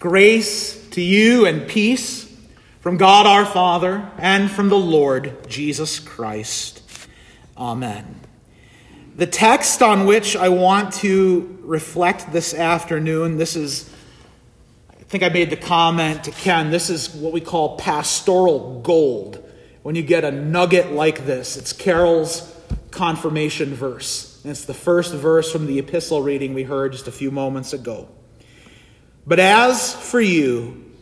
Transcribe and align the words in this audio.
Grace 0.00 0.88
to 0.92 1.02
you 1.02 1.44
and 1.44 1.68
peace 1.68 2.26
from 2.80 2.96
God 2.96 3.26
our 3.26 3.44
Father 3.44 4.10
and 4.16 4.50
from 4.50 4.70
the 4.70 4.78
Lord 4.78 5.46
Jesus 5.46 6.00
Christ. 6.00 6.80
Amen. 7.54 8.18
The 9.16 9.26
text 9.26 9.82
on 9.82 10.06
which 10.06 10.36
I 10.36 10.48
want 10.48 10.94
to 10.94 11.58
reflect 11.60 12.32
this 12.32 12.54
afternoon, 12.54 13.36
this 13.36 13.56
is, 13.56 13.90
I 14.88 15.02
think 15.02 15.22
I 15.22 15.28
made 15.28 15.50
the 15.50 15.58
comment 15.58 16.24
to 16.24 16.30
Ken, 16.30 16.70
this 16.70 16.88
is 16.88 17.14
what 17.14 17.34
we 17.34 17.42
call 17.42 17.76
pastoral 17.76 18.80
gold. 18.80 19.46
When 19.82 19.96
you 19.96 20.02
get 20.02 20.24
a 20.24 20.30
nugget 20.30 20.92
like 20.92 21.26
this, 21.26 21.58
it's 21.58 21.74
Carol's 21.74 22.58
confirmation 22.90 23.74
verse. 23.74 24.40
And 24.44 24.50
it's 24.50 24.64
the 24.64 24.72
first 24.72 25.12
verse 25.12 25.52
from 25.52 25.66
the 25.66 25.78
epistle 25.78 26.22
reading 26.22 26.54
we 26.54 26.62
heard 26.62 26.92
just 26.92 27.06
a 27.06 27.12
few 27.12 27.30
moments 27.30 27.74
ago. 27.74 28.08
But 29.26 29.38
as 29.38 29.94
for 29.94 30.20
you, 30.20 30.92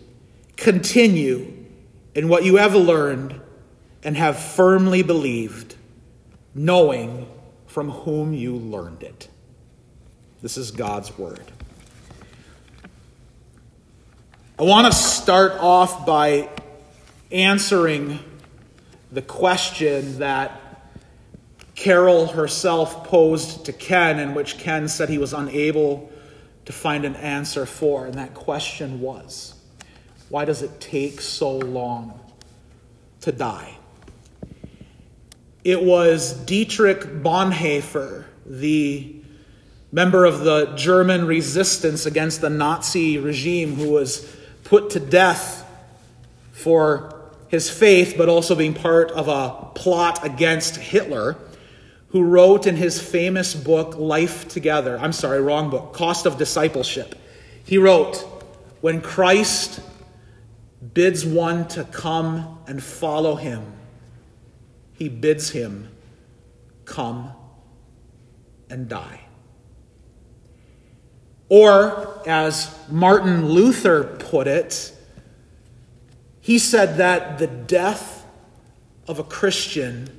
continue 0.57 1.55
in 2.15 2.29
what 2.29 2.45
you 2.45 2.57
have 2.57 2.75
learned 2.75 3.41
and 4.03 4.17
have 4.17 4.39
firmly 4.39 5.03
believed, 5.03 5.77
knowing 6.55 7.29
from 7.67 7.91
whom 7.91 8.33
you 8.33 8.57
learned 8.57 9.03
it. 9.03 9.29
This 10.43 10.57
is 10.57 10.71
God's 10.71 11.17
word. 11.17 11.53
I 14.59 14.65
want 14.65 14.87
to 14.87 14.93
start 14.93 15.53
off 15.61 16.05
by 16.05 16.49
answering 17.31 18.19
the 19.13 19.23
question 19.23 20.19
that 20.19 20.61
Carol 21.77 22.27
herself 22.27 23.05
posed 23.05 23.67
to 23.67 23.73
Ken, 23.73 24.19
in 24.19 24.35
which 24.35 24.59
Ken 24.59 24.89
said 24.89 25.09
he 25.09 25.19
was 25.19 25.33
unable 25.33 26.11
to 26.69 26.73
find 26.75 27.07
an 27.07 27.17
answer 27.17 27.65
for. 27.65 28.05
And 28.05 28.17
that 28.17 28.35
question 28.35 29.01
was 29.01 29.55
why 30.29 30.45
does 30.45 30.61
it 30.61 30.83
take 30.83 31.23
so 31.23 31.57
long 31.57 32.21
to 33.23 33.33
die? 33.33 33.79
It 35.65 35.83
was 35.83 36.35
Dietrich 36.35 37.01
Bonhoeffer, 37.01 38.27
the 38.45 39.17
member 39.93 40.27
of 40.27 40.41
the 40.41 40.75
German 40.77 41.27
resistance 41.27 42.05
against 42.05 42.43
the 42.43 42.51
Nazi 42.51 43.17
regime, 43.17 43.77
who 43.77 43.89
was 43.89 44.31
put 44.65 44.91
to 44.91 45.01
death 45.01 45.67
for 46.53 47.31
his 47.49 47.71
faith, 47.71 48.17
but 48.19 48.29
also 48.29 48.55
being 48.55 48.75
part 48.75 49.11
of 49.13 49.29
a 49.29 49.71
plot 49.75 50.23
against 50.23 50.77
Hitler 50.77 51.39
who 52.09 52.23
wrote 52.23 52.67
in 52.67 52.77
his 52.77 53.01
famous 53.01 53.55
book, 53.55 53.97
Life 53.97 54.49
Together, 54.49 54.99
I'm 54.99 55.13
sorry, 55.13 55.41
wrong 55.41 55.71
book, 55.71 55.93
Cost 55.93 56.27
of 56.27 56.39
Discipleship. 56.39 57.15
He 57.65 57.77
wrote, 57.77 58.17
When 58.81 59.01
Christ 59.01 59.81
bids 60.95 61.27
one 61.27 61.69
to 61.69 61.85
come 61.85 62.61
and 62.67 62.83
follow 62.83 63.35
him, 63.35 63.75
he 64.95 65.09
bids 65.09 65.51
him 65.51 65.89
come 66.85 67.33
and 68.71 68.89
die. 68.89 69.21
Or, 71.51 72.23
as 72.27 72.75
Martin 72.91 73.49
Luther 73.49 74.05
put 74.05 74.47
it, 74.47 74.93
he 76.41 76.59
said 76.59 76.97
that 76.97 77.39
the 77.39 77.47
death 77.47 78.27
of 79.07 79.19
a 79.19 79.25
Christian 79.25 80.18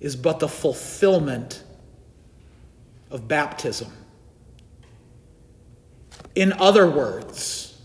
is 0.00 0.16
but 0.16 0.40
the 0.40 0.48
fulfillment 0.48 1.62
of 3.10 3.28
baptism. 3.28 3.92
In 6.34 6.52
other 6.54 6.88
words, 6.88 7.78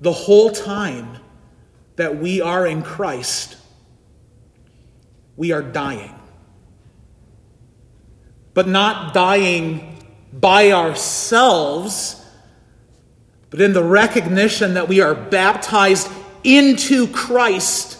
the 0.00 0.12
whole 0.12 0.50
time 0.50 1.16
that 1.96 2.18
we 2.18 2.40
are 2.40 2.66
in 2.66 2.82
Christ, 2.82 3.56
we 5.36 5.52
are 5.52 5.62
dying. 5.62 6.14
But 8.54 8.68
not 8.68 9.12
dying 9.12 10.02
by 10.32 10.72
ourselves, 10.72 12.24
but 13.50 13.60
in 13.60 13.72
the 13.72 13.82
recognition 13.82 14.74
that 14.74 14.88
we 14.88 15.00
are 15.00 15.14
baptized 15.14 16.08
into 16.44 17.08
Christ 17.08 17.99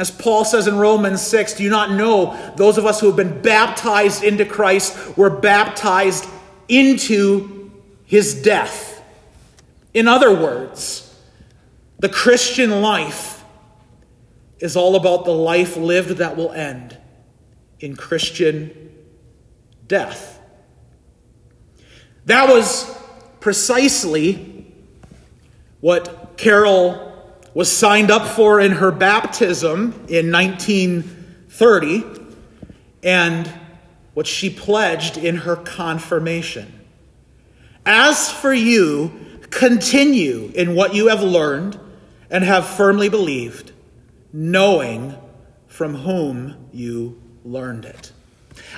as 0.00 0.10
Paul 0.10 0.44
says 0.44 0.66
in 0.66 0.76
Romans 0.76 1.22
6, 1.22 1.54
do 1.54 1.64
you 1.64 1.70
not 1.70 1.90
know 1.90 2.36
those 2.56 2.78
of 2.78 2.86
us 2.86 3.00
who 3.00 3.06
have 3.06 3.16
been 3.16 3.42
baptized 3.42 4.22
into 4.22 4.44
Christ 4.44 5.16
were 5.16 5.30
baptized 5.30 6.28
into 6.68 7.70
his 8.04 8.40
death? 8.42 9.02
In 9.94 10.06
other 10.06 10.34
words, 10.34 11.04
the 11.98 12.08
Christian 12.08 12.82
life 12.82 13.44
is 14.60 14.76
all 14.76 14.94
about 14.96 15.24
the 15.24 15.32
life 15.32 15.76
lived 15.76 16.18
that 16.18 16.36
will 16.36 16.52
end 16.52 16.96
in 17.80 17.96
Christian 17.96 18.92
death. 19.86 20.40
That 22.26 22.48
was 22.48 22.94
precisely 23.40 24.66
what 25.80 26.36
Carol 26.36 27.07
was 27.58 27.76
signed 27.76 28.08
up 28.08 28.24
for 28.24 28.60
in 28.60 28.70
her 28.70 28.92
baptism 28.92 29.92
in 30.08 30.30
1930 30.30 32.04
and 33.02 33.52
what 34.14 34.28
she 34.28 34.48
pledged 34.48 35.16
in 35.16 35.34
her 35.38 35.56
confirmation. 35.56 36.72
As 37.84 38.30
for 38.30 38.54
you, 38.54 39.10
continue 39.50 40.52
in 40.54 40.76
what 40.76 40.94
you 40.94 41.08
have 41.08 41.20
learned 41.20 41.76
and 42.30 42.44
have 42.44 42.64
firmly 42.64 43.08
believed, 43.08 43.72
knowing 44.32 45.16
from 45.66 45.96
whom 45.96 46.68
you 46.72 47.20
learned 47.44 47.84
it. 47.84 48.12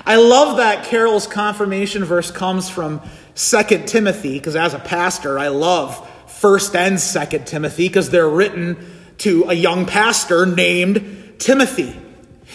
I 0.07 0.15
love 0.15 0.57
that 0.57 0.85
Carol's 0.85 1.27
confirmation 1.27 2.03
verse 2.03 2.31
comes 2.31 2.67
from 2.67 2.99
2 3.35 3.83
Timothy, 3.85 4.39
because 4.39 4.55
as 4.55 4.73
a 4.73 4.79
pastor, 4.79 5.37
I 5.37 5.49
love 5.49 6.10
1st 6.41 6.75
and 6.75 6.95
2nd 6.95 7.45
Timothy 7.45 7.87
because 7.87 8.09
they're 8.09 8.29
written 8.29 8.77
to 9.19 9.45
a 9.47 9.53
young 9.53 9.85
pastor 9.85 10.45
named 10.45 11.35
Timothy. 11.37 11.95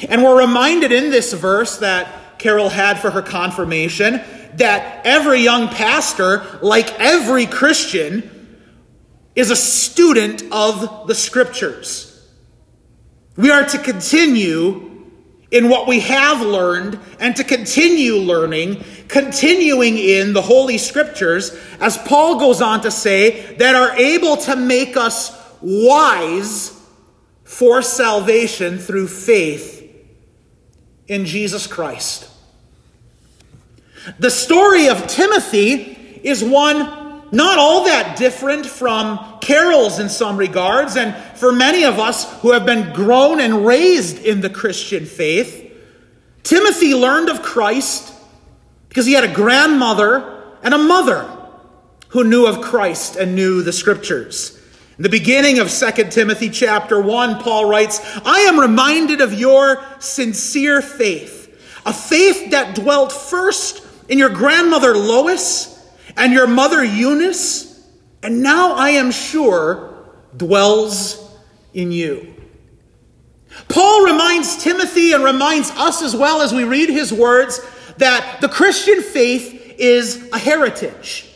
And 0.09 0.23
we're 0.23 0.39
reminded 0.39 0.93
in 0.93 1.11
this 1.11 1.33
verse 1.33 1.79
that 1.79 2.39
Carol 2.39 2.69
had 2.69 2.99
for 2.99 3.11
her 3.11 3.23
confirmation 3.23 4.21
that 4.57 5.03
every 5.05 5.41
young 5.41 5.69
pastor, 5.69 6.59
like 6.63 6.99
every 6.99 7.47
Christian, 7.47 8.31
is 9.35 9.51
a 9.51 9.57
student 9.57 10.43
of 10.51 11.07
the 11.07 11.15
scriptures. 11.15 12.13
We 13.37 13.51
are 13.51 13.65
to 13.65 13.79
continue 13.79 14.96
in 15.51 15.69
what 15.69 15.87
we 15.87 16.01
have 16.01 16.41
learned 16.41 16.99
and 17.21 17.37
to 17.37 17.45
continue 17.45 18.17
learning, 18.17 18.83
continuing 19.09 19.97
in 19.97 20.33
the 20.33 20.43
Holy 20.43 20.79
Scriptures, 20.79 21.57
as 21.81 21.97
Paul 21.99 22.39
goes 22.39 22.61
on 22.61 22.81
to 22.83 22.91
say, 22.91 23.55
that 23.57 23.75
are 23.75 23.97
able 23.97 24.37
to 24.39 24.57
make 24.57 24.97
us 24.97 25.33
wise 25.61 26.73
for 27.45 27.81
salvation 27.81 28.79
through 28.79 29.07
faith 29.07 29.75
in 31.07 31.25
Jesus 31.25 31.67
Christ. 31.67 32.29
The 34.19 34.31
story 34.31 34.89
of 34.89 35.07
Timothy 35.07 36.21
is 36.23 36.43
one 36.43 37.05
not 37.33 37.59
all 37.59 37.85
that 37.85 38.17
different 38.17 38.67
from 38.67 39.36
Carol's 39.47 40.01
in 40.01 40.09
some 40.09 40.37
regards, 40.37 40.97
and 40.97 41.15
for 41.39 41.53
many 41.53 41.85
of 41.85 42.01
us 42.01 42.41
who 42.41 42.51
have 42.51 42.67
been 42.67 42.93
grown 42.93 43.39
and 43.39 43.65
raised 43.65 44.19
in 44.19 44.41
the 44.41 44.51
Christian 44.51 45.07
faith, 45.07 45.73
Timothy 46.43 46.97
learned 46.97 47.29
of 47.29 47.43
Christ 47.43 48.13
because 48.89 49.07
he 49.07 49.13
had 49.13 49.23
a 49.23 49.33
grandmother 49.33 50.43
and 50.65 50.75
a 50.75 50.79
mother 50.79 51.31
who 52.09 52.25
knew 52.25 52.47
of 52.47 52.61
Christ 52.61 53.15
and 53.15 53.37
knew 53.37 53.63
the 53.63 53.73
scriptures. 53.73 54.61
In 54.97 55.05
the 55.05 55.09
beginning 55.09 55.61
of 55.61 55.71
2 55.71 56.09
Timothy 56.11 56.51
chapter 56.51 57.01
1, 57.01 57.39
Paul 57.41 57.69
writes, 57.69 58.01
I 58.25 58.41
am 58.49 58.59
reminded 58.59 59.21
of 59.21 59.33
your 59.33 59.81
sincere 60.01 60.83
faith, 60.83 61.81
a 61.87 61.93
faith 61.93 62.51
that 62.51 62.75
dwelt 62.75 63.13
first 63.13 63.87
in 64.09 64.19
your 64.19 64.31
grandmother 64.31 64.97
Lois 64.97 65.89
and 66.17 66.33
your 66.33 66.49
mother 66.49 66.83
Eunice, 66.83 67.76
and 68.27 68.43
now 68.43 68.73
I 68.73 68.91
am 68.91 69.13
sure 69.13 69.95
dwells 70.37 71.31
in 71.73 71.93
you. 71.93 72.35
Paul 73.69 74.05
reminds 74.05 74.65
Timothy 74.65 75.13
and 75.13 75.23
reminds 75.23 75.71
us 75.71 76.03
as 76.03 76.17
well 76.17 76.43
as 76.43 76.53
we 76.53 76.65
read 76.65 76.89
his 76.89 77.13
words 77.13 77.61
that 77.99 78.41
the 78.41 78.49
Christian 78.49 79.01
faith 79.01 79.77
is 79.79 80.29
a 80.33 80.39
heritage, 80.39 81.33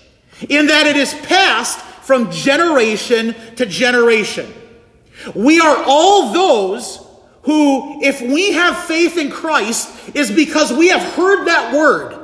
in 0.49 0.67
that 0.67 0.89
it 0.89 0.97
is 0.97 1.15
passed 1.15 1.79
from 1.79 2.29
generation 2.33 3.37
to 3.55 3.67
generation. 3.67 4.53
We 5.33 5.61
are 5.61 5.85
all 5.87 6.33
those 6.33 7.07
who, 7.43 8.03
if 8.03 8.21
we 8.21 8.51
have 8.55 8.77
faith 8.87 9.17
in 9.17 9.31
Christ, 9.31 10.17
is 10.17 10.29
because 10.29 10.73
we 10.73 10.89
have 10.89 11.03
heard 11.15 11.45
that 11.45 11.73
word 11.73 12.20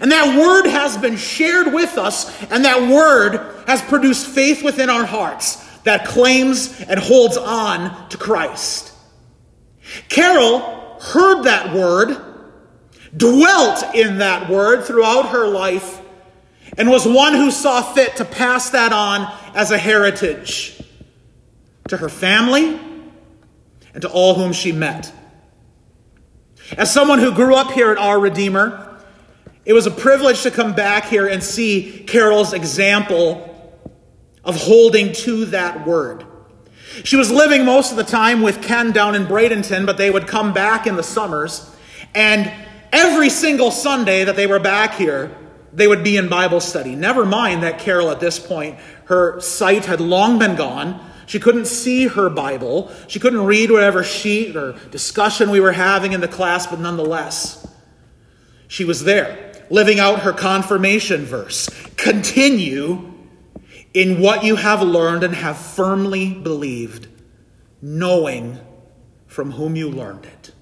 And 0.00 0.12
that 0.12 0.38
word 0.38 0.68
has 0.68 0.96
been 0.96 1.16
shared 1.16 1.72
with 1.72 1.96
us, 1.96 2.42
and 2.50 2.64
that 2.64 2.90
word 2.90 3.64
has 3.66 3.80
produced 3.82 4.26
faith 4.26 4.62
within 4.62 4.90
our 4.90 5.04
hearts 5.04 5.56
that 5.84 6.04
claims 6.04 6.80
and 6.82 7.00
holds 7.00 7.36
on 7.36 8.08
to 8.10 8.18
Christ. 8.18 8.92
Carol 10.08 10.98
heard 11.00 11.44
that 11.44 11.74
word, 11.74 12.16
dwelt 13.16 13.94
in 13.94 14.18
that 14.18 14.50
word 14.50 14.84
throughout 14.84 15.30
her 15.30 15.46
life, 15.48 16.00
and 16.76 16.90
was 16.90 17.06
one 17.06 17.34
who 17.34 17.50
saw 17.50 17.80
fit 17.80 18.16
to 18.16 18.24
pass 18.24 18.70
that 18.70 18.92
on 18.92 19.32
as 19.54 19.70
a 19.70 19.78
heritage 19.78 20.82
to 21.88 21.96
her 21.96 22.10
family 22.10 22.78
and 23.94 24.02
to 24.02 24.08
all 24.08 24.34
whom 24.34 24.52
she 24.52 24.72
met. 24.72 25.12
As 26.76 26.92
someone 26.92 27.18
who 27.18 27.32
grew 27.32 27.54
up 27.54 27.72
here 27.72 27.90
at 27.90 27.96
Our 27.96 28.20
Redeemer, 28.20 28.87
it 29.68 29.74
was 29.74 29.86
a 29.86 29.90
privilege 29.90 30.44
to 30.44 30.50
come 30.50 30.72
back 30.72 31.04
here 31.04 31.26
and 31.28 31.44
see 31.44 32.02
Carol's 32.06 32.54
example 32.54 33.44
of 34.42 34.56
holding 34.56 35.12
to 35.12 35.44
that 35.44 35.86
word. 35.86 36.24
She 37.04 37.16
was 37.16 37.30
living 37.30 37.66
most 37.66 37.90
of 37.90 37.98
the 37.98 38.04
time 38.04 38.40
with 38.40 38.62
Ken 38.62 38.92
down 38.92 39.14
in 39.14 39.26
Bradenton, 39.26 39.84
but 39.84 39.98
they 39.98 40.10
would 40.10 40.26
come 40.26 40.54
back 40.54 40.86
in 40.86 40.96
the 40.96 41.02
summers. 41.02 41.70
And 42.14 42.50
every 42.94 43.28
single 43.28 43.70
Sunday 43.70 44.24
that 44.24 44.36
they 44.36 44.46
were 44.46 44.58
back 44.58 44.94
here, 44.94 45.36
they 45.70 45.86
would 45.86 46.02
be 46.02 46.16
in 46.16 46.30
Bible 46.30 46.60
study. 46.60 46.96
Never 46.96 47.26
mind 47.26 47.62
that 47.62 47.78
Carol, 47.78 48.10
at 48.10 48.20
this 48.20 48.38
point, 48.38 48.78
her 49.04 49.38
sight 49.38 49.84
had 49.84 50.00
long 50.00 50.38
been 50.38 50.56
gone. 50.56 50.98
She 51.26 51.38
couldn't 51.38 51.66
see 51.66 52.06
her 52.06 52.30
Bible. 52.30 52.90
She 53.06 53.20
couldn't 53.20 53.44
read 53.44 53.70
whatever 53.70 54.02
sheet 54.02 54.56
or 54.56 54.78
discussion 54.90 55.50
we 55.50 55.60
were 55.60 55.72
having 55.72 56.12
in 56.12 56.22
the 56.22 56.28
class, 56.28 56.66
but 56.66 56.80
nonetheless, 56.80 57.66
she 58.68 58.84
was 58.84 59.04
there, 59.04 59.47
living 59.70 60.00
out 60.00 60.20
her 60.20 60.32
confirmation 60.32 61.24
verse. 61.24 61.68
Continue 61.96 63.12
in 63.94 64.20
what 64.20 64.44
you 64.44 64.56
have 64.56 64.82
learned 64.82 65.24
and 65.24 65.34
have 65.34 65.56
firmly 65.58 66.32
believed, 66.32 67.08
knowing 67.80 68.58
from 69.26 69.52
whom 69.52 69.76
you 69.76 69.90
learned 69.90 70.24
it. 70.26 70.52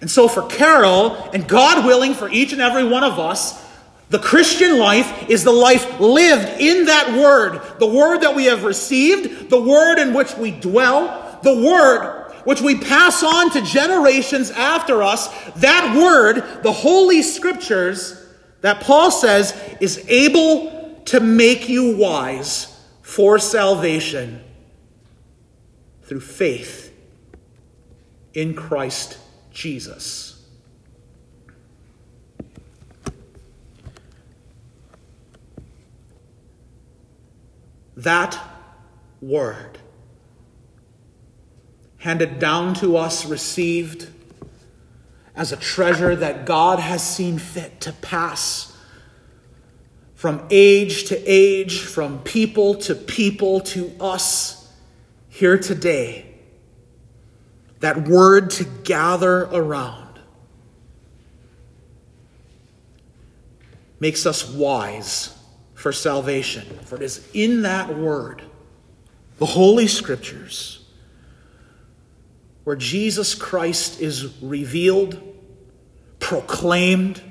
And 0.00 0.10
so, 0.10 0.28
for 0.28 0.46
Carol, 0.46 1.14
and 1.32 1.46
God 1.46 1.86
willing 1.86 2.14
for 2.14 2.28
each 2.28 2.52
and 2.52 2.60
every 2.60 2.84
one 2.86 3.04
of 3.04 3.18
us, 3.18 3.62
the 4.10 4.18
Christian 4.18 4.78
life 4.78 5.28
is 5.30 5.44
the 5.44 5.52
life 5.52 5.98
lived 5.98 6.60
in 6.60 6.86
that 6.86 7.18
word, 7.18 7.60
the 7.78 7.86
word 7.86 8.18
that 8.18 8.34
we 8.34 8.46
have 8.46 8.64
received, 8.64 9.50
the 9.50 9.60
word 9.60 9.98
in 9.98 10.14
which 10.14 10.36
we 10.36 10.50
dwell, 10.50 11.38
the 11.42 11.54
word 11.54 12.23
which 12.44 12.60
we 12.60 12.78
pass 12.78 13.22
on 13.22 13.50
to 13.50 13.60
generations 13.62 14.50
after 14.50 15.02
us. 15.02 15.28
That 15.56 15.96
word, 15.96 16.62
the 16.62 16.72
Holy 16.72 17.22
Scriptures, 17.22 18.20
that 18.60 18.80
Paul 18.80 19.10
says 19.10 19.58
is 19.80 20.04
able 20.08 21.02
to 21.06 21.20
make 21.20 21.68
you 21.68 21.96
wise 21.96 22.70
for 23.02 23.38
salvation 23.38 24.42
through 26.04 26.20
faith 26.20 26.92
in 28.32 28.54
Christ 28.54 29.18
Jesus. 29.52 30.30
That 37.96 38.38
word, 39.22 39.78
handed 42.04 42.38
down 42.38 42.74
to 42.74 42.98
us, 42.98 43.24
received 43.24 44.06
as 45.34 45.52
a 45.52 45.56
treasure 45.56 46.14
that 46.14 46.44
God 46.44 46.78
has 46.78 47.02
seen 47.02 47.38
fit 47.38 47.80
to 47.80 47.94
pass 47.94 48.76
from 50.14 50.46
age 50.50 51.04
to 51.08 51.16
age, 51.24 51.80
from 51.80 52.18
people 52.18 52.74
to 52.74 52.94
people 52.94 53.60
to 53.60 53.90
us 53.98 54.70
here 55.30 55.56
today. 55.56 56.26
That 57.80 58.06
word 58.06 58.50
to 58.50 58.64
gather 58.64 59.44
around 59.44 60.18
makes 63.98 64.26
us 64.26 64.46
wise 64.46 65.34
for 65.72 65.90
salvation. 65.90 66.66
For 66.84 66.96
it 66.96 67.02
is 67.02 67.26
in 67.32 67.62
that 67.62 67.96
word, 67.96 68.42
the 69.38 69.46
Holy 69.46 69.86
Scriptures, 69.86 70.83
where 72.64 72.76
Jesus 72.76 73.34
Christ 73.34 74.00
is 74.00 74.34
revealed, 74.42 75.20
proclaimed, 76.18 77.22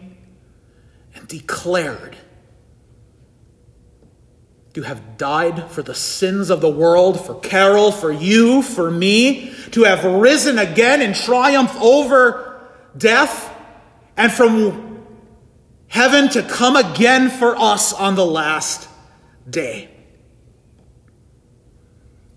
and 1.15 1.27
declared 1.27 2.17
to 4.73 4.81
have 4.81 5.17
died 5.17 5.69
for 5.69 5.83
the 5.83 5.93
sins 5.93 6.49
of 6.49 6.61
the 6.61 6.69
world, 6.69 7.23
for 7.23 7.39
Carol, 7.39 7.91
for 7.91 8.11
you, 8.11 8.63
for 8.63 8.89
me, 8.89 9.53
to 9.71 9.83
have 9.83 10.03
risen 10.03 10.57
again 10.57 11.01
in 11.01 11.13
triumph 11.13 11.75
over 11.79 12.67
death, 12.97 13.51
and 14.17 14.31
from 14.31 15.05
heaven 15.87 16.29
to 16.29 16.41
come 16.43 16.75
again 16.75 17.29
for 17.29 17.55
us 17.55 17.93
on 17.93 18.15
the 18.15 18.25
last 18.25 18.87
day. 19.47 19.92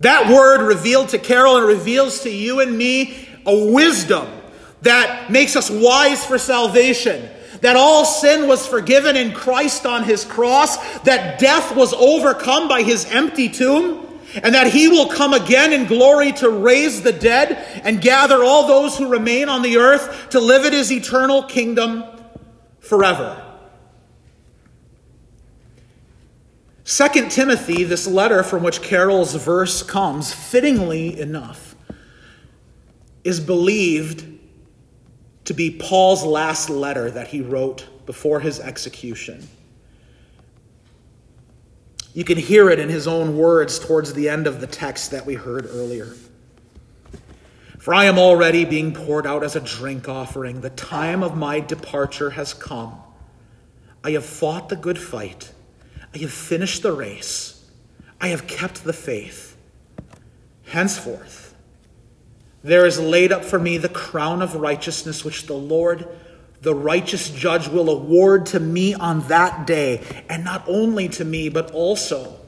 That 0.00 0.30
word 0.30 0.66
revealed 0.66 1.10
to 1.10 1.18
Carol 1.18 1.56
and 1.56 1.66
reveals 1.66 2.22
to 2.22 2.30
you 2.30 2.60
and 2.60 2.76
me 2.76 3.28
a 3.46 3.72
wisdom 3.72 4.28
that 4.82 5.30
makes 5.30 5.56
us 5.56 5.70
wise 5.70 6.24
for 6.24 6.38
salvation. 6.38 7.28
That 7.62 7.76
all 7.76 8.04
sin 8.04 8.46
was 8.46 8.66
forgiven 8.66 9.16
in 9.16 9.32
Christ 9.32 9.86
on 9.86 10.04
his 10.04 10.24
cross, 10.24 10.76
that 11.00 11.38
death 11.38 11.74
was 11.74 11.94
overcome 11.94 12.68
by 12.68 12.82
his 12.82 13.06
empty 13.06 13.48
tomb, 13.48 14.06
and 14.42 14.54
that 14.54 14.66
he 14.66 14.88
will 14.88 15.08
come 15.08 15.32
again 15.32 15.72
in 15.72 15.86
glory 15.86 16.32
to 16.32 16.50
raise 16.50 17.02
the 17.02 17.12
dead 17.12 17.52
and 17.82 18.00
gather 18.00 18.44
all 18.44 18.66
those 18.66 18.98
who 18.98 19.08
remain 19.08 19.48
on 19.48 19.62
the 19.62 19.78
earth 19.78 20.30
to 20.30 20.40
live 20.40 20.66
in 20.66 20.74
his 20.74 20.92
eternal 20.92 21.44
kingdom 21.44 22.04
forever. 22.80 23.45
Second 26.88 27.32
Timothy, 27.32 27.82
this 27.82 28.06
letter 28.06 28.44
from 28.44 28.62
which 28.62 28.80
Carol's 28.80 29.34
verse 29.34 29.82
comes, 29.82 30.32
fittingly 30.32 31.18
enough, 31.18 31.74
is 33.24 33.40
believed 33.40 34.24
to 35.46 35.52
be 35.52 35.68
Paul's 35.68 36.24
last 36.24 36.70
letter 36.70 37.10
that 37.10 37.26
he 37.26 37.40
wrote 37.40 37.88
before 38.06 38.38
his 38.38 38.60
execution. 38.60 39.48
You 42.14 42.22
can 42.22 42.38
hear 42.38 42.70
it 42.70 42.78
in 42.78 42.88
his 42.88 43.08
own 43.08 43.36
words 43.36 43.80
towards 43.80 44.14
the 44.14 44.28
end 44.28 44.46
of 44.46 44.60
the 44.60 44.68
text 44.68 45.10
that 45.10 45.26
we 45.26 45.34
heard 45.34 45.66
earlier. 45.66 46.14
For 47.80 47.94
I 47.94 48.04
am 48.04 48.16
already 48.16 48.64
being 48.64 48.94
poured 48.94 49.26
out 49.26 49.42
as 49.42 49.56
a 49.56 49.60
drink 49.60 50.08
offering. 50.08 50.60
The 50.60 50.70
time 50.70 51.24
of 51.24 51.36
my 51.36 51.58
departure 51.58 52.30
has 52.30 52.54
come. 52.54 52.94
I 54.04 54.12
have 54.12 54.24
fought 54.24 54.68
the 54.68 54.76
good 54.76 55.00
fight. 55.00 55.50
I 56.16 56.20
have 56.20 56.32
finished 56.32 56.82
the 56.82 56.92
race. 56.92 57.62
I 58.22 58.28
have 58.28 58.46
kept 58.46 58.84
the 58.84 58.94
faith. 58.94 59.54
Henceforth, 60.64 61.54
there 62.64 62.86
is 62.86 62.98
laid 62.98 63.32
up 63.32 63.44
for 63.44 63.58
me 63.58 63.76
the 63.76 63.90
crown 63.90 64.40
of 64.40 64.54
righteousness, 64.54 65.26
which 65.26 65.44
the 65.44 65.52
Lord, 65.52 66.08
the 66.62 66.74
righteous 66.74 67.28
judge, 67.28 67.68
will 67.68 67.90
award 67.90 68.46
to 68.46 68.60
me 68.60 68.94
on 68.94 69.28
that 69.28 69.66
day, 69.66 70.02
and 70.30 70.42
not 70.42 70.64
only 70.66 71.06
to 71.10 71.24
me, 71.26 71.50
but 71.50 71.70
also 71.72 72.40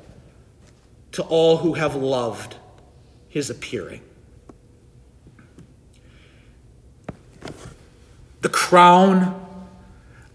to 1.12 1.22
all 1.24 1.58
who 1.58 1.74
have 1.74 1.94
loved 1.94 2.56
his 3.28 3.50
appearing. 3.50 4.00
The 8.40 8.48
crown 8.48 9.46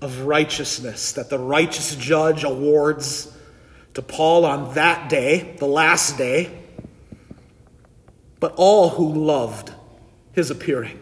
of 0.04 0.26
righteousness 0.26 1.14
that 1.14 1.30
the 1.30 1.40
righteous 1.40 1.96
judge 1.96 2.44
awards 2.44 3.32
to 3.94 4.02
Paul 4.02 4.46
on 4.46 4.74
that 4.74 5.10
day, 5.10 5.56
the 5.60 5.66
last 5.66 6.18
day, 6.18 6.52
but 8.40 8.54
all 8.58 8.90
who 8.90 9.14
loved 9.14 9.72
his 10.34 10.52
appearing. 10.52 11.00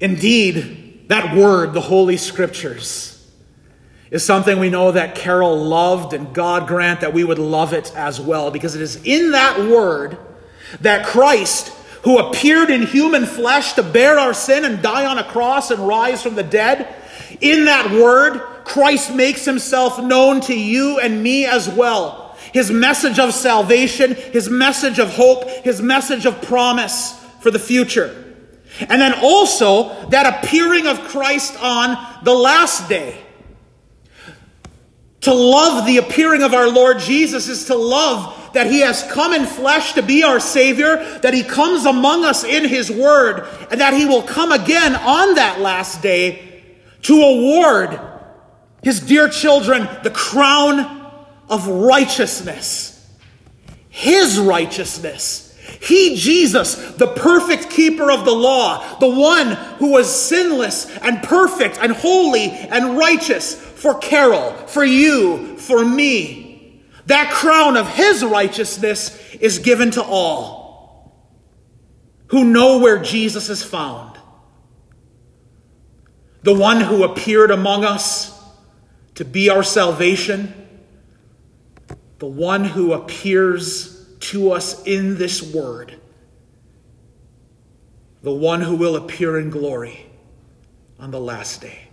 Indeed, 0.00 1.08
that 1.08 1.34
word, 1.34 1.72
the 1.72 1.80
Holy 1.80 2.18
Scriptures, 2.18 3.14
is 4.10 4.24
something 4.24 4.58
we 4.58 4.68
know 4.68 4.92
that 4.92 5.14
Carol 5.14 5.56
loved, 5.56 6.12
and 6.12 6.34
God 6.34 6.68
grant 6.68 7.00
that 7.00 7.14
we 7.14 7.24
would 7.24 7.38
love 7.38 7.72
it 7.72 7.92
as 7.96 8.20
well, 8.20 8.50
because 8.50 8.74
it 8.74 8.82
is 8.82 9.02
in 9.04 9.30
that 9.30 9.58
word 9.58 10.18
that 10.80 11.06
Christ 11.06 11.72
who 12.02 12.18
appeared 12.18 12.70
in 12.70 12.82
human 12.82 13.26
flesh 13.26 13.74
to 13.74 13.82
bear 13.82 14.18
our 14.18 14.34
sin 14.34 14.64
and 14.64 14.82
die 14.82 15.06
on 15.06 15.18
a 15.18 15.24
cross 15.24 15.70
and 15.70 15.86
rise 15.86 16.22
from 16.22 16.34
the 16.34 16.42
dead. 16.42 16.94
In 17.40 17.66
that 17.66 17.90
word, 17.90 18.38
Christ 18.64 19.14
makes 19.14 19.44
himself 19.44 20.02
known 20.02 20.40
to 20.42 20.58
you 20.58 20.98
and 21.00 21.22
me 21.22 21.46
as 21.46 21.68
well. 21.68 22.36
His 22.52 22.70
message 22.70 23.18
of 23.18 23.34
salvation, 23.34 24.14
his 24.14 24.48
message 24.48 24.98
of 24.98 25.10
hope, 25.14 25.48
his 25.64 25.82
message 25.82 26.24
of 26.26 26.40
promise 26.42 27.12
for 27.40 27.50
the 27.50 27.58
future. 27.58 28.24
And 28.80 29.00
then 29.00 29.14
also 29.22 30.08
that 30.10 30.44
appearing 30.44 30.86
of 30.86 31.00
Christ 31.08 31.60
on 31.60 32.24
the 32.24 32.34
last 32.34 32.88
day. 32.88 33.20
To 35.22 35.34
love 35.34 35.84
the 35.84 35.96
appearing 35.96 36.42
of 36.42 36.54
our 36.54 36.70
Lord 36.70 37.00
Jesus 37.00 37.48
is 37.48 37.66
to 37.66 37.74
love 37.74 38.34
that 38.52 38.66
he 38.66 38.80
has 38.80 39.02
come 39.10 39.32
in 39.32 39.44
flesh 39.44 39.92
to 39.94 40.02
be 40.02 40.22
our 40.22 40.40
Savior, 40.40 40.96
that 41.20 41.34
he 41.34 41.42
comes 41.42 41.86
among 41.86 42.24
us 42.24 42.44
in 42.44 42.68
his 42.68 42.90
word, 42.90 43.46
and 43.70 43.80
that 43.80 43.94
he 43.94 44.06
will 44.06 44.22
come 44.22 44.52
again 44.52 44.94
on 44.94 45.34
that 45.34 45.60
last 45.60 46.02
day 46.02 46.62
to 47.02 47.22
award 47.22 48.00
his 48.82 49.00
dear 49.00 49.28
children 49.28 49.88
the 50.02 50.10
crown 50.10 50.98
of 51.48 51.66
righteousness. 51.66 52.94
His 53.88 54.38
righteousness. 54.38 55.44
He, 55.80 56.16
Jesus, 56.16 56.74
the 56.94 57.06
perfect 57.06 57.70
keeper 57.70 58.10
of 58.10 58.24
the 58.24 58.34
law, 58.34 58.98
the 58.98 59.08
one 59.08 59.52
who 59.78 59.90
was 59.92 60.12
sinless 60.12 60.86
and 60.98 61.22
perfect 61.22 61.78
and 61.80 61.92
holy 61.92 62.50
and 62.50 62.98
righteous 62.98 63.54
for 63.54 63.98
Carol, 63.98 64.52
for 64.66 64.84
you, 64.84 65.56
for 65.58 65.84
me. 65.84 66.47
That 67.08 67.32
crown 67.32 67.78
of 67.78 67.88
his 67.88 68.22
righteousness 68.22 69.18
is 69.40 69.60
given 69.60 69.92
to 69.92 70.02
all 70.02 71.16
who 72.26 72.44
know 72.44 72.80
where 72.80 72.98
Jesus 73.02 73.48
is 73.48 73.64
found. 73.64 74.18
The 76.42 76.52
one 76.52 76.82
who 76.82 77.04
appeared 77.04 77.50
among 77.50 77.86
us 77.86 78.38
to 79.14 79.24
be 79.24 79.48
our 79.48 79.62
salvation, 79.62 80.52
the 82.18 82.26
one 82.26 82.66
who 82.66 82.92
appears 82.92 84.06
to 84.20 84.52
us 84.52 84.82
in 84.84 85.16
this 85.16 85.42
word, 85.42 85.98
the 88.22 88.34
one 88.34 88.60
who 88.60 88.76
will 88.76 88.96
appear 88.96 89.38
in 89.38 89.48
glory 89.48 90.04
on 90.98 91.10
the 91.10 91.20
last 91.20 91.62
day. 91.62 91.87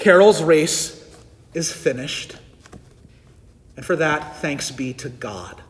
Carol's 0.00 0.42
race 0.42 0.98
is 1.52 1.70
finished, 1.70 2.34
and 3.76 3.84
for 3.84 3.96
that, 3.96 4.38
thanks 4.38 4.70
be 4.70 4.94
to 4.94 5.10
God. 5.10 5.62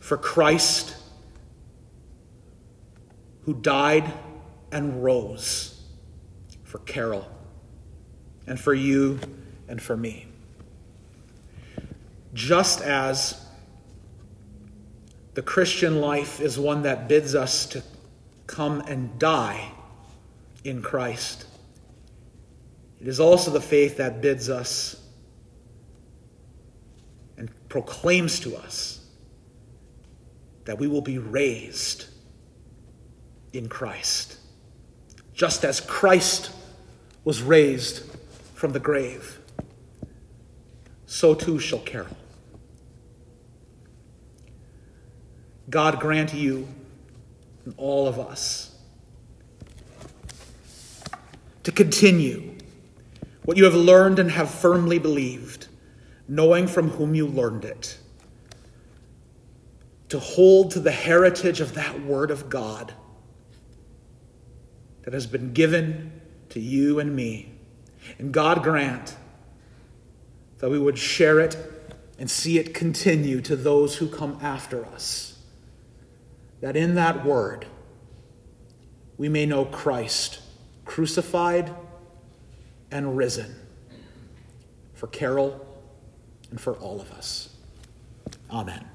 For 0.00 0.16
Christ, 0.16 0.96
who 3.42 3.54
died 3.54 4.12
and 4.72 5.04
rose 5.04 5.80
for 6.64 6.78
Carol 6.80 7.24
and 8.48 8.58
for 8.58 8.74
you 8.74 9.20
and 9.68 9.80
for 9.80 9.96
me. 9.96 10.26
Just 12.32 12.80
as 12.80 13.46
the 15.34 15.42
Christian 15.42 16.00
life 16.00 16.40
is 16.40 16.58
one 16.58 16.82
that 16.82 17.06
bids 17.06 17.36
us 17.36 17.64
to 17.66 17.82
come 18.48 18.80
and 18.88 19.20
die 19.20 19.70
in 20.64 20.82
Christ, 20.82 21.46
it 23.04 23.08
is 23.08 23.20
also 23.20 23.50
the 23.50 23.60
faith 23.60 23.98
that 23.98 24.22
bids 24.22 24.48
us 24.48 24.96
and 27.36 27.50
proclaims 27.68 28.40
to 28.40 28.56
us 28.56 29.04
that 30.64 30.78
we 30.78 30.88
will 30.88 31.02
be 31.02 31.18
raised 31.18 32.06
in 33.52 33.68
Christ. 33.68 34.38
Just 35.34 35.66
as 35.66 35.82
Christ 35.82 36.50
was 37.24 37.42
raised 37.42 38.10
from 38.54 38.72
the 38.72 38.80
grave, 38.80 39.38
so 41.04 41.34
too 41.34 41.58
shall 41.58 41.80
Carol. 41.80 42.16
God 45.68 46.00
grant 46.00 46.32
you 46.32 46.66
and 47.66 47.74
all 47.76 48.08
of 48.08 48.18
us 48.18 48.74
to 51.64 51.70
continue 51.70 52.53
what 53.44 53.56
you 53.56 53.64
have 53.64 53.74
learned 53.74 54.18
and 54.18 54.30
have 54.30 54.50
firmly 54.50 54.98
believed, 54.98 55.68
knowing 56.28 56.66
from 56.66 56.90
whom 56.90 57.14
you 57.14 57.26
learned 57.26 57.64
it, 57.64 57.98
to 60.08 60.18
hold 60.18 60.70
to 60.70 60.80
the 60.80 60.90
heritage 60.90 61.60
of 61.60 61.74
that 61.74 62.02
Word 62.02 62.30
of 62.30 62.48
God 62.48 62.94
that 65.02 65.12
has 65.12 65.26
been 65.26 65.52
given 65.52 66.20
to 66.50 66.60
you 66.60 66.98
and 66.98 67.14
me 67.14 67.54
and 68.18 68.32
God 68.32 68.62
grant 68.62 69.16
that 70.58 70.70
we 70.70 70.78
would 70.78 70.98
share 70.98 71.40
it 71.40 71.56
and 72.18 72.30
see 72.30 72.58
it 72.58 72.74
continue 72.74 73.40
to 73.42 73.56
those 73.56 73.96
who 73.96 74.08
come 74.08 74.38
after 74.40 74.84
us. 74.86 75.38
That 76.60 76.76
in 76.76 76.94
that 76.94 77.24
word 77.24 77.66
we 79.18 79.28
may 79.28 79.46
know 79.46 79.64
Christ 79.64 80.40
crucified 80.84 81.74
and 82.94 83.16
risen 83.16 83.54
for 84.94 85.08
Carol 85.08 85.66
and 86.50 86.58
for 86.58 86.74
all 86.76 87.00
of 87.00 87.10
us. 87.12 87.54
Amen. 88.50 88.86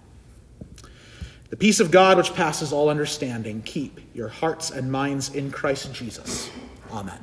The 1.50 1.58
peace 1.58 1.80
of 1.80 1.92
God, 1.92 2.18
which 2.18 2.34
passes 2.34 2.72
all 2.72 2.90
understanding, 2.90 3.62
keep 3.64 4.00
your 4.16 4.30
hearts 4.30 4.72
and 4.72 4.92
minds 4.92 5.36
in 5.36 5.52
Christ 5.52 5.94
Jesus. 5.94 6.50
Amen. 6.92 7.20